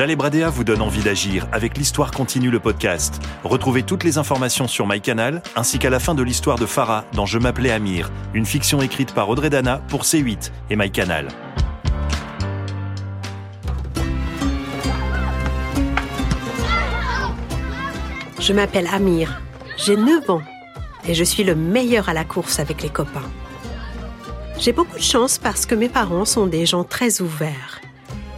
Jalé 0.00 0.16
Bradea 0.16 0.48
vous 0.48 0.64
donne 0.64 0.80
envie 0.80 1.02
d'agir 1.02 1.46
avec 1.52 1.76
l'Histoire 1.76 2.10
continue 2.10 2.50
le 2.50 2.58
podcast. 2.58 3.20
Retrouvez 3.44 3.82
toutes 3.82 4.02
les 4.02 4.16
informations 4.16 4.66
sur 4.66 4.86
MyCanal 4.86 5.42
ainsi 5.56 5.78
qu'à 5.78 5.90
la 5.90 6.00
fin 6.00 6.14
de 6.14 6.22
l'histoire 6.22 6.58
de 6.58 6.64
Farah 6.64 7.04
dans 7.12 7.26
Je 7.26 7.38
m'appelais 7.38 7.70
Amir, 7.70 8.10
une 8.32 8.46
fiction 8.46 8.80
écrite 8.80 9.12
par 9.12 9.28
Audrey 9.28 9.50
Dana 9.50 9.82
pour 9.88 10.04
C8 10.04 10.52
et 10.70 10.76
MyCanal. 10.76 11.28
Je 18.40 18.54
m'appelle 18.54 18.88
Amir, 18.90 19.42
j'ai 19.76 19.98
9 19.98 20.30
ans 20.30 20.42
et 21.06 21.12
je 21.12 21.24
suis 21.24 21.44
le 21.44 21.54
meilleur 21.54 22.08
à 22.08 22.14
la 22.14 22.24
course 22.24 22.58
avec 22.58 22.82
les 22.82 22.88
copains. 22.88 23.30
J'ai 24.58 24.72
beaucoup 24.72 24.96
de 24.96 25.02
chance 25.02 25.36
parce 25.36 25.66
que 25.66 25.74
mes 25.74 25.90
parents 25.90 26.24
sont 26.24 26.46
des 26.46 26.64
gens 26.64 26.84
très 26.84 27.20
ouverts. 27.20 27.82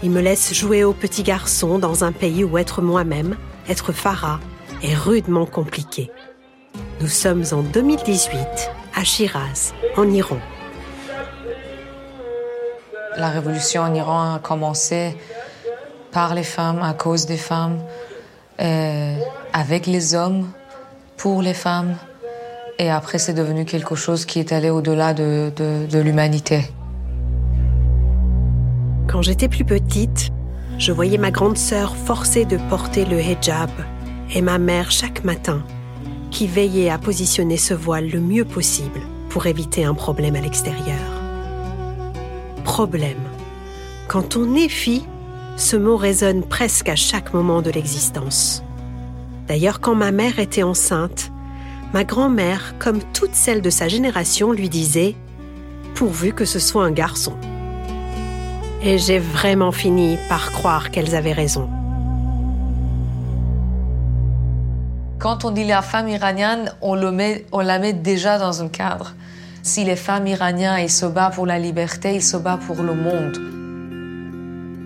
Ils 0.04 0.10
me 0.10 0.20
laissent 0.20 0.52
jouer 0.52 0.82
au 0.82 0.92
petit 0.92 1.22
garçon 1.22 1.78
dans 1.78 2.02
un 2.02 2.10
pays 2.10 2.42
où 2.42 2.58
être 2.58 2.82
moi-même, 2.82 3.36
être 3.68 3.92
Farah, 3.92 4.40
est 4.82 4.94
rudement 4.94 5.46
compliqué. 5.46 6.10
Nous 7.00 7.06
sommes 7.06 7.44
en 7.52 7.62
2018 7.62 8.36
à 8.96 9.04
Shiraz, 9.04 9.72
en 9.96 10.10
Iran. 10.10 10.38
La 13.16 13.28
révolution 13.28 13.82
en 13.82 13.94
Iran 13.94 14.34
a 14.34 14.38
commencé 14.40 15.16
par 16.10 16.34
les 16.34 16.42
femmes, 16.42 16.82
à 16.82 16.94
cause 16.94 17.26
des 17.26 17.36
femmes, 17.36 17.78
euh, 18.60 19.16
avec 19.52 19.86
les 19.86 20.16
hommes, 20.16 20.48
pour 21.16 21.42
les 21.42 21.54
femmes. 21.54 21.94
Et 22.80 22.90
après, 22.90 23.18
c'est 23.18 23.34
devenu 23.34 23.64
quelque 23.64 23.94
chose 23.94 24.24
qui 24.24 24.40
est 24.40 24.50
allé 24.50 24.68
au-delà 24.68 25.14
de, 25.14 25.52
de 25.56 25.98
l'humanité. 26.00 26.64
Quand 29.12 29.20
j'étais 29.20 29.48
plus 29.48 29.66
petite, 29.66 30.30
je 30.78 30.90
voyais 30.90 31.18
ma 31.18 31.30
grande 31.30 31.58
sœur 31.58 31.96
forcée 31.96 32.46
de 32.46 32.56
porter 32.70 33.04
le 33.04 33.20
hijab 33.20 33.68
et 34.34 34.40
ma 34.40 34.56
mère 34.56 34.90
chaque 34.90 35.22
matin 35.22 35.62
qui 36.30 36.46
veillait 36.46 36.88
à 36.88 36.96
positionner 36.96 37.58
ce 37.58 37.74
voile 37.74 38.08
le 38.08 38.20
mieux 38.20 38.46
possible 38.46 39.02
pour 39.28 39.44
éviter 39.44 39.84
un 39.84 39.92
problème 39.92 40.34
à 40.34 40.40
l'extérieur. 40.40 40.96
Problème. 42.64 43.20
Quand 44.08 44.38
on 44.38 44.54
est 44.54 44.70
fille, 44.70 45.04
ce 45.58 45.76
mot 45.76 45.98
résonne 45.98 46.42
presque 46.42 46.88
à 46.88 46.96
chaque 46.96 47.34
moment 47.34 47.60
de 47.60 47.70
l'existence. 47.70 48.64
D'ailleurs, 49.46 49.80
quand 49.80 49.94
ma 49.94 50.10
mère 50.10 50.38
était 50.38 50.62
enceinte, 50.62 51.30
ma 51.92 52.04
grand-mère, 52.04 52.76
comme 52.78 53.00
toutes 53.12 53.34
celles 53.34 53.60
de 53.60 53.68
sa 53.68 53.88
génération, 53.88 54.52
lui 54.52 54.70
disait⁇ 54.70 55.16
Pourvu 55.94 56.32
que 56.32 56.46
ce 56.46 56.58
soit 56.58 56.86
un 56.86 56.92
garçon⁇ 56.92 57.34
Et 58.84 58.98
j'ai 58.98 59.20
vraiment 59.20 59.70
fini 59.70 60.18
par 60.28 60.50
croire 60.50 60.90
qu'elles 60.90 61.14
avaient 61.14 61.32
raison. 61.32 61.68
Quand 65.20 65.44
on 65.44 65.52
dit 65.52 65.64
la 65.64 65.82
femme 65.82 66.08
iranienne, 66.08 66.72
on, 66.80 66.96
le 66.96 67.12
met, 67.12 67.46
on 67.52 67.60
la 67.60 67.78
met 67.78 67.92
déjà 67.92 68.38
dans 68.38 68.60
un 68.60 68.68
cadre. 68.68 69.14
Si 69.62 69.84
les 69.84 69.94
femmes 69.94 70.26
iraniennes 70.26 70.80
ils 70.82 70.90
se 70.90 71.06
battent 71.06 71.36
pour 71.36 71.46
la 71.46 71.60
liberté, 71.60 72.16
ils 72.16 72.22
se 72.22 72.36
battent 72.36 72.66
pour 72.66 72.82
le 72.82 72.94
monde. 72.94 73.38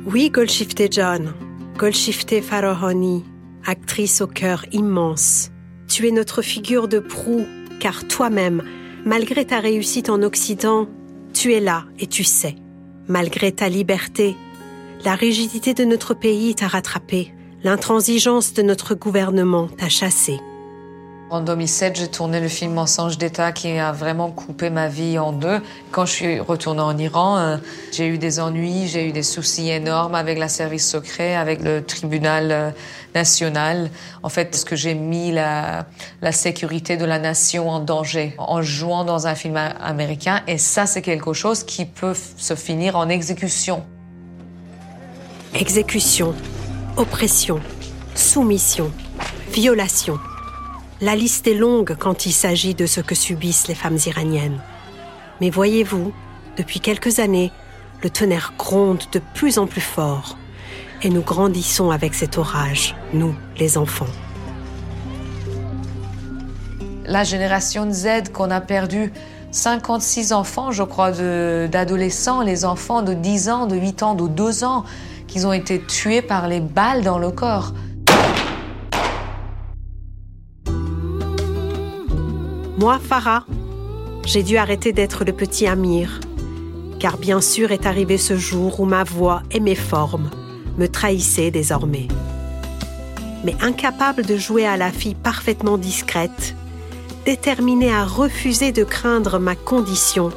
Oui, 0.05 0.29
Golshifte 0.29 0.93
John, 0.93 1.33
Golshifte 1.79 2.43
Farahani, 2.43 3.25
actrice 3.67 4.21
au 4.21 4.27
cœur 4.27 4.67
immense. 4.73 5.51
Tu 5.89 6.07
es 6.07 6.11
notre 6.11 6.43
figure 6.43 6.87
de 6.87 6.99
proue, 6.99 7.47
car 7.81 8.07
toi-même, 8.07 8.63
malgré 9.07 9.47
ta 9.47 9.61
réussite 9.61 10.11
en 10.11 10.21
Occident, 10.21 10.87
tu 11.33 11.55
es 11.55 11.61
là 11.61 11.85
et 11.99 12.07
tu 12.07 12.25
sais. 12.25 12.57
Malgré 13.09 13.53
ta 13.53 13.69
liberté, 13.69 14.37
la 15.05 15.15
rigidité 15.15 15.75
de 15.75 15.85
notre 15.85 16.13
pays 16.13 16.55
t'a 16.55 16.67
rattrapé, 16.67 17.33
l'intransigeance 17.63 18.53
de 18.53 18.63
notre 18.63 18.95
gouvernement 18.95 19.69
t'a 19.69 19.89
chassé. 19.89 20.41
En 21.29 21.41
2007, 21.41 21.97
j'ai 21.97 22.07
tourné 22.07 22.41
le 22.41 22.47
film 22.47 22.75
Mensonge 22.75 23.19
d'État 23.19 23.51
qui 23.51 23.77
a 23.79 23.91
vraiment 23.91 24.31
coupé 24.31 24.71
ma 24.71 24.87
vie 24.87 25.19
en 25.19 25.33
deux. 25.33 25.61
Quand 25.91 26.07
je 26.07 26.13
suis 26.13 26.39
retournée 26.39 26.83
en 26.83 26.97
Iran, 26.97 27.37
euh, 27.39 27.57
j'ai 27.91 28.07
eu 28.07 28.17
des 28.17 28.39
ennuis, 28.39 28.87
j'ai 28.87 29.09
eu 29.09 29.13
des 29.13 29.25
soucis 29.25 29.69
énormes 29.71 30.15
avec 30.15 30.39
la 30.39 30.47
service 30.47 30.89
secret, 30.89 31.35
avec 31.35 31.65
le 31.65 31.83
tribunal 31.85 32.53
euh, 32.53 32.71
national. 33.17 33.91
En 34.23 34.29
fait, 34.29 34.55
ce 34.55 34.65
que 34.65 34.77
j'ai 34.77 34.95
mis 34.95 35.33
la, 35.33 35.87
la 36.23 36.31
sécurité 36.31 36.97
de 36.97 37.05
la 37.05 37.19
nation 37.19 37.71
en 37.71 37.81
danger 37.81 38.37
en 38.39 38.63
jouant 38.63 39.05
dans 39.05 39.27
un 39.27 39.35
film 39.35 39.57
américain. 39.57 40.43
Et 40.47 40.59
ça, 40.59 40.87
c'est 40.87 41.03
quelque 41.03 41.33
chose 41.33 41.65
qui 41.65 41.87
peut 41.87 42.15
se 42.37 42.55
finir 42.55 42.95
en 42.95 43.09
exécution. 43.09 43.83
Exécution, 45.55 46.37
oppression, 46.97 47.59
soumission, 48.15 48.93
violation. 49.51 50.21
La 51.03 51.15
liste 51.15 51.47
est 51.47 51.55
longue 51.55 51.95
quand 51.99 52.25
il 52.25 52.33
s'agit 52.33 52.75
de 52.75 52.87
ce 52.87 53.03
que 53.03 53.15
subissent 53.15 53.69
les 53.69 53.75
femmes 53.75 53.99
iraniennes. 54.07 54.59
Mais 55.43 55.51
voyez-vous, 55.51 56.15
depuis 56.57 56.81
quelques 56.81 57.19
années, 57.19 57.53
le 58.03 58.09
tonnerre 58.09 58.55
gronde 58.57 59.03
de 59.13 59.21
plus 59.35 59.59
en 59.59 59.67
plus 59.67 59.83
fort. 59.83 60.39
Et 61.03 61.11
nous 61.11 61.21
grandissons 61.21 61.91
avec 61.91 62.15
cet 62.15 62.39
orage, 62.39 62.97
nous, 63.13 63.35
les 63.59 63.77
enfants. 63.77 64.07
La 67.05 67.25
génération 67.25 67.93
Z 67.93 68.33
qu'on 68.33 68.51
a 68.51 68.63
perdu 68.63 69.13
56 69.51 70.33
enfants, 70.33 70.73
je 70.73 70.83
crois, 70.83 71.11
d'adolescents, 71.11 72.41
les 72.41 72.65
enfants 72.65 73.03
de 73.03 73.13
10 73.13 73.51
ans, 73.51 73.67
de 73.67 73.77
8 73.77 74.03
ans, 74.03 74.15
de 74.15 74.29
2 74.29 74.65
ans, 74.65 74.85
qui 75.27 75.45
ont 75.45 75.53
été 75.53 75.79
tués 75.79 76.23
par 76.23 76.49
les 76.49 76.61
balles 76.61 77.03
dans 77.03 77.19
le 77.19 77.31
corps. 77.31 77.75
Moi, 82.79 82.99
Farah, 82.99 83.47
j'ai 84.27 84.43
dû 84.43 84.59
arrêter 84.59 84.93
d'être 84.93 85.25
le 85.25 85.33
petit 85.33 85.67
Amir, 85.67 86.21
car 87.01 87.17
bien 87.17 87.41
sûr 87.41 87.73
est 87.73 87.87
arrivé 87.87 88.19
ce 88.19 88.37
jour 88.37 88.81
où 88.81 88.85
ma 88.85 89.03
voix 89.03 89.43
et 89.51 89.61
mes 89.61 89.75
formes 89.75 90.29
me 90.77 90.87
trahissaient 90.87 91.51
désormais. 91.51 92.07
Mais 93.45 93.57
incapable 93.63 94.27
de 94.27 94.37
jouer 94.37 94.67
à 94.67 94.77
la 94.77 94.91
fille 94.91 95.15
parfaitement 95.15 95.79
discrète, 95.79 96.55
déterminée 97.25 97.91
à 97.91 98.05
refuser 98.05 98.73
de 98.73 98.85
craindre 98.85 99.39
ma 99.39 99.55
condition, 99.55 100.31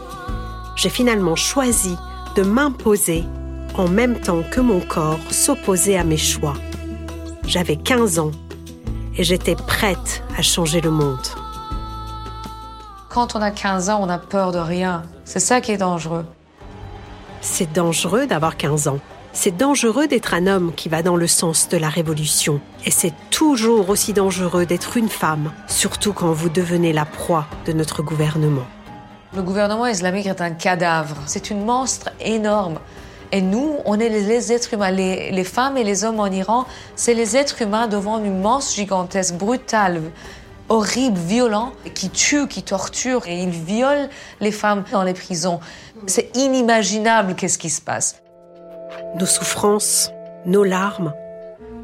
j'ai 0.77 0.89
finalement 0.89 1.35
choisi 1.35 1.97
de 2.37 2.43
m'imposer 2.43 3.25
en 3.75 3.89
même 3.89 4.17
temps 4.17 4.43
que 4.49 4.61
mon 4.61 4.79
corps 4.79 5.19
s'opposait 5.29 5.97
à 5.97 6.05
mes 6.05 6.15
choix. 6.15 6.55
J'avais 7.45 7.75
15 7.75 8.17
ans 8.19 8.31
et 9.17 9.25
j'étais 9.25 9.55
prête 9.55 10.23
à 10.37 10.41
changer 10.41 10.79
le 10.79 10.91
monde. 10.91 11.27
Quand 13.09 13.35
on 13.35 13.41
a 13.41 13.49
15 13.49 13.89
ans, 13.89 13.99
on 14.03 14.07
a 14.07 14.19
peur 14.19 14.51
de 14.51 14.59
rien. 14.59 15.01
C'est 15.25 15.39
ça 15.39 15.61
qui 15.61 15.71
est 15.71 15.77
dangereux. 15.77 16.27
C'est 17.41 17.73
dangereux 17.73 18.27
d'avoir 18.27 18.55
15 18.55 18.87
ans. 18.87 18.99
C'est 19.33 19.57
dangereux 19.57 20.07
d'être 20.07 20.35
un 20.35 20.45
homme 20.45 20.73
qui 20.75 20.89
va 20.89 21.01
dans 21.01 21.15
le 21.15 21.25
sens 21.25 21.69
de 21.69 21.77
la 21.77 21.89
révolution. 21.89 22.61
Et 22.85 22.91
c'est 22.91 23.13
toujours 23.31 23.89
aussi 23.89 24.13
dangereux 24.13 24.67
d'être 24.67 24.95
une 24.95 25.09
femme, 25.09 25.51
surtout 25.65 26.13
quand 26.13 26.31
vous 26.31 26.49
devenez 26.49 26.93
la 26.93 27.05
proie 27.05 27.47
de 27.65 27.73
notre 27.73 28.03
gouvernement. 28.03 28.67
Le 29.35 29.41
gouvernement 29.41 29.87
islamique 29.87 30.27
est 30.27 30.41
un 30.41 30.51
cadavre. 30.51 31.15
C'est 31.25 31.49
une 31.49 31.65
monstre 31.65 32.11
énorme. 32.19 32.77
Et 33.31 33.41
nous, 33.41 33.77
on 33.85 33.99
est 33.99 34.09
les 34.09 34.51
êtres 34.51 34.75
humains. 34.75 34.91
Les, 34.91 35.31
les 35.31 35.43
femmes 35.43 35.77
et 35.77 35.83
les 35.83 36.03
hommes 36.03 36.19
en 36.19 36.27
Iran, 36.27 36.65
c'est 36.95 37.15
les 37.15 37.35
êtres 37.35 37.63
humains 37.63 37.87
devant 37.87 38.23
une 38.23 38.39
monstre 38.39 38.75
gigantesque, 38.75 39.33
brutale, 39.33 40.01
horrible, 40.69 41.17
violent, 41.17 41.73
qui 41.95 42.09
tue, 42.09 42.47
qui 42.47 42.63
torture, 42.63 43.27
et 43.27 43.41
il 43.41 43.49
viole 43.49 44.09
les 44.39 44.51
femmes 44.51 44.83
dans 44.91 45.03
les 45.03 45.13
prisons. 45.13 45.59
C'est 46.07 46.35
inimaginable 46.37 47.35
qu'est-ce 47.35 47.57
qui 47.57 47.69
se 47.69 47.81
passe. 47.81 48.21
Nos 49.19 49.25
souffrances, 49.25 50.11
nos 50.45 50.63
larmes, 50.63 51.13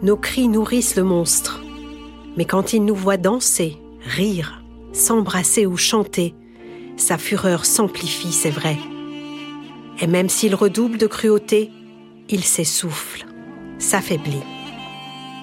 nos 0.02 0.18
cris 0.18 0.48
nourrissent 0.48 0.96
le 0.96 1.04
monstre. 1.04 1.62
Mais 2.38 2.46
quand 2.46 2.74
il 2.74 2.86
nous 2.86 2.96
voit 2.96 3.18
danser, 3.18 3.78
rire, 4.02 4.62
s'embrasser 4.94 5.66
ou 5.66 5.78
chanter, 5.78 6.36
sa 6.98 7.18
fureur 7.18 7.66
s'amplifie, 7.66 8.32
c'est 8.32 8.50
vrai. 8.50 8.78
Et 10.00 10.08
même 10.08 10.30
s'il 10.30 10.56
redouble 10.56 10.98
de 10.98 11.08
cruauté, 11.08 11.72
il 12.30 12.44
s'essouffle, 12.44 13.26
s'affaiblit. 13.80 14.44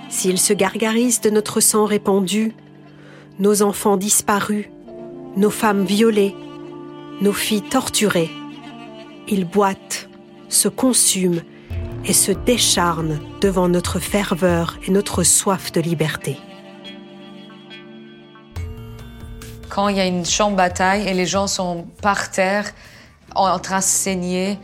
S'il 0.09 0.39
se 0.39 0.53
gargarise 0.53 1.21
de 1.21 1.31
notre 1.31 1.61
sang 1.61 1.87
répandu, 1.87 2.55
nos 3.39 3.63
enfants 3.63 3.97
disparus, 3.97 4.67
nos 5.37 5.51
femmes 5.51 5.85
violées, 5.85 6.35
nos 7.21 7.33
filles 7.33 7.63
torturées. 7.63 8.31
Ils 9.29 9.45
boitent, 9.45 10.09
se 10.49 10.69
consument 10.69 11.41
et 12.05 12.13
se 12.13 12.33
décharnent 12.33 13.21
devant 13.41 13.69
notre 13.69 13.99
ferveur 13.99 14.79
et 14.87 14.91
notre 14.91 15.23
soif 15.23 15.73
de 15.73 15.81
liberté. 15.81 16.37
Quand 19.69 19.89
il 19.89 19.97
y 19.97 20.01
a 20.01 20.07
une 20.07 20.27
champ 20.27 20.51
bataille 20.51 21.09
et 21.09 21.15
les 21.15 21.27
gens 21.27 21.47
sont 21.47 21.87
par 22.03 22.31
terre 22.31 22.73
en 23.35 23.59
train 23.59 23.79
de 23.79 23.85
saigner, 23.85 24.59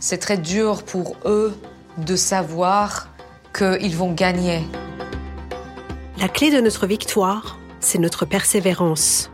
c'est 0.00 0.18
très 0.18 0.36
dur 0.36 0.82
pour 0.82 1.16
eux 1.24 1.54
de 1.96 2.16
savoir 2.16 3.08
qu'ils 3.56 3.96
vont 3.96 4.12
gagner. 4.12 4.60
La 6.18 6.28
clé 6.28 6.50
de 6.50 6.60
notre 6.60 6.86
victoire, 6.86 7.59
c'est 7.80 7.98
notre 7.98 8.24
persévérance. 8.24 9.30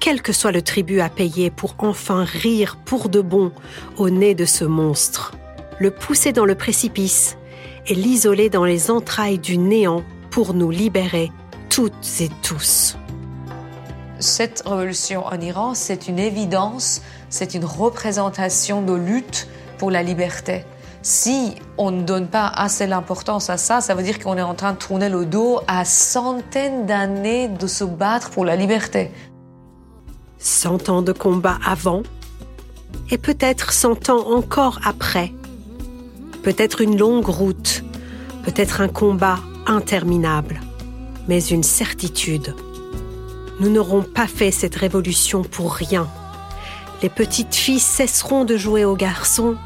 Quel 0.00 0.20
que 0.20 0.32
soit 0.32 0.52
le 0.52 0.62
tribut 0.62 1.00
à 1.00 1.08
payer 1.08 1.50
pour 1.50 1.74
enfin 1.78 2.24
rire 2.24 2.76
pour 2.84 3.08
de 3.08 3.20
bon 3.20 3.52
au 3.96 4.10
nez 4.10 4.34
de 4.34 4.44
ce 4.44 4.64
monstre, 4.64 5.32
le 5.78 5.90
pousser 5.90 6.32
dans 6.32 6.44
le 6.44 6.54
précipice 6.54 7.36
et 7.86 7.94
l'isoler 7.94 8.50
dans 8.50 8.64
les 8.64 8.90
entrailles 8.90 9.38
du 9.38 9.56
néant 9.56 10.02
pour 10.30 10.54
nous 10.54 10.70
libérer 10.70 11.30
toutes 11.70 12.20
et 12.20 12.30
tous. 12.42 12.96
Cette 14.18 14.62
révolution 14.64 15.24
en 15.26 15.40
Iran, 15.40 15.74
c'est 15.74 16.08
une 16.08 16.18
évidence, 16.18 17.02
c'est 17.30 17.54
une 17.54 17.64
représentation 17.64 18.82
de 18.82 18.94
lutte 18.94 19.48
pour 19.78 19.90
la 19.90 20.02
liberté. 20.02 20.64
Si 21.04 21.54
on 21.76 21.90
ne 21.90 22.00
donne 22.00 22.28
pas 22.28 22.46
assez 22.46 22.86
l'importance 22.86 23.50
à 23.50 23.58
ça, 23.58 23.82
ça 23.82 23.94
veut 23.94 24.02
dire 24.02 24.18
qu'on 24.18 24.38
est 24.38 24.42
en 24.42 24.54
train 24.54 24.72
de 24.72 24.78
tourner 24.78 25.10
le 25.10 25.26
dos 25.26 25.60
à 25.68 25.84
centaines 25.84 26.86
d'années 26.86 27.46
de 27.46 27.66
se 27.66 27.84
battre 27.84 28.30
pour 28.30 28.46
la 28.46 28.56
liberté. 28.56 29.10
Cent 30.38 30.88
ans 30.88 31.02
de 31.02 31.12
combat 31.12 31.58
avant 31.62 32.04
et 33.10 33.18
peut-être 33.18 33.74
cent 33.74 34.08
ans 34.08 34.30
encore 34.30 34.80
après. 34.82 35.30
Peut-être 36.42 36.80
une 36.80 36.96
longue 36.96 37.28
route, 37.28 37.84
peut-être 38.42 38.80
un 38.80 38.88
combat 38.88 39.40
interminable, 39.66 40.58
mais 41.28 41.44
une 41.44 41.64
certitude. 41.64 42.56
Nous 43.60 43.68
n'aurons 43.68 44.02
pas 44.02 44.26
fait 44.26 44.50
cette 44.50 44.76
révolution 44.76 45.42
pour 45.42 45.74
rien. 45.74 46.08
Les 47.02 47.10
petites 47.10 47.54
filles 47.54 47.78
cesseront 47.78 48.46
de 48.46 48.56
jouer 48.56 48.86
aux 48.86 48.96
garçons, 48.96 49.56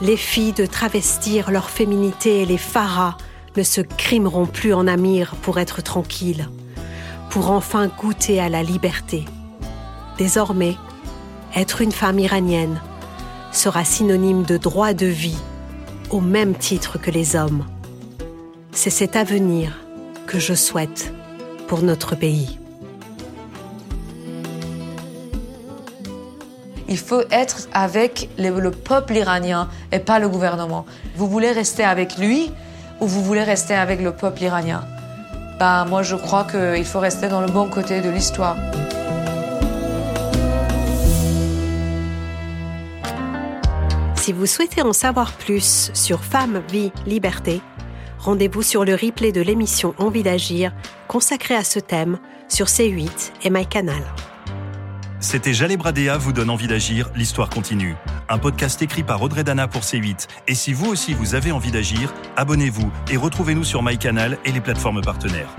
les 0.00 0.16
filles 0.16 0.52
de 0.52 0.66
travestir 0.66 1.50
leur 1.50 1.70
féminité 1.70 2.42
et 2.42 2.46
les 2.46 2.58
pharas 2.58 3.16
ne 3.56 3.62
se 3.62 3.80
crimeront 3.80 4.46
plus 4.46 4.72
en 4.72 4.86
amir 4.86 5.34
pour 5.42 5.58
être 5.58 5.82
tranquilles, 5.82 6.48
pour 7.30 7.50
enfin 7.50 7.88
goûter 7.88 8.40
à 8.40 8.48
la 8.48 8.62
liberté. 8.62 9.24
Désormais, 10.16 10.76
être 11.56 11.80
une 11.80 11.92
femme 11.92 12.18
iranienne 12.18 12.80
sera 13.52 13.84
synonyme 13.84 14.44
de 14.44 14.56
droit 14.56 14.92
de 14.92 15.06
vie 15.06 15.38
au 16.10 16.20
même 16.20 16.54
titre 16.54 16.98
que 16.98 17.10
les 17.10 17.36
hommes. 17.36 17.64
C'est 18.72 18.90
cet 18.90 19.16
avenir 19.16 19.80
que 20.26 20.38
je 20.38 20.54
souhaite 20.54 21.12
pour 21.66 21.82
notre 21.82 22.14
pays. 22.14 22.58
Il 26.88 26.98
faut 26.98 27.22
être 27.30 27.68
avec 27.72 28.30
le, 28.38 28.70
peuple 28.70 29.16
iranien 29.16 29.68
et 29.92 29.98
pas 29.98 30.18
le 30.18 30.28
gouvernement. 30.28 30.86
Vous 31.16 31.28
voulez 31.28 31.52
rester 31.52 31.84
avec 31.84 32.16
lui 32.16 32.50
ou 33.00 33.06
vous 33.06 33.22
voulez 33.22 33.42
rester 33.42 33.74
avec 33.74 34.00
le 34.00 34.12
peuple 34.12 34.42
iranien? 34.42 34.84
Bah, 35.58 35.84
Moi, 35.86 36.02
je 36.02 36.16
crois 36.16 36.44
qu'il 36.44 36.84
faut 36.86 37.00
rester 37.00 37.28
dans 37.28 37.42
le 37.42 37.48
bon 37.48 37.68
côté 37.68 38.00
de 38.00 38.08
l'histoire. 38.08 38.56
Si 44.16 44.32
vous 44.32 44.46
souhaitez 44.46 44.82
en 44.82 44.92
savoir 44.92 45.32
plus 45.32 45.90
sur 45.94 46.24
Femmes, 46.24 46.62
Vie, 46.70 46.92
Liberté, 47.06 47.60
rendez-vous 48.18 48.62
sur 48.62 48.84
le 48.84 48.94
replay 48.94 49.32
de 49.32 49.40
l'émission 49.40 49.94
Envie 49.98 50.22
d'agir 50.22 50.72
consacrée 51.06 51.54
à 51.54 51.64
ce 51.64 51.78
thème 51.78 52.18
sur 52.48 52.66
C8 52.66 53.32
et 53.44 53.50
MyCanal. 53.50 54.02
C'était 55.20 55.52
Jalé 55.52 55.76
Bradéa 55.76 56.16
vous 56.16 56.32
donne 56.32 56.48
envie 56.48 56.68
d'agir, 56.68 57.10
l'histoire 57.16 57.50
continue. 57.50 57.96
Un 58.28 58.38
podcast 58.38 58.80
écrit 58.82 59.02
par 59.02 59.20
Audrey 59.20 59.42
Dana 59.42 59.66
pour 59.66 59.82
C8. 59.82 60.28
Et 60.46 60.54
si 60.54 60.72
vous 60.72 60.86
aussi 60.86 61.12
vous 61.12 61.34
avez 61.34 61.50
envie 61.50 61.72
d'agir, 61.72 62.14
abonnez-vous 62.36 62.90
et 63.10 63.16
retrouvez-nous 63.16 63.64
sur 63.64 63.82
MyCanal 63.82 64.38
et 64.44 64.52
les 64.52 64.60
plateformes 64.60 65.00
partenaires. 65.00 65.54